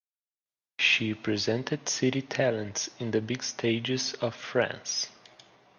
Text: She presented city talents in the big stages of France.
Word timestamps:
She 0.79 1.13
presented 1.13 1.87
city 1.87 2.23
talents 2.23 2.89
in 2.97 3.11
the 3.11 3.21
big 3.21 3.43
stages 3.43 4.15
of 4.15 4.33
France. 4.35 5.09